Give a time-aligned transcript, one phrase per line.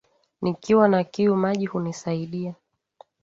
[0.41, 2.55] Nikiwa na kiu, maji hunisaidia.